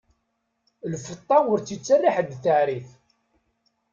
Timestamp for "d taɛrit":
2.35-2.89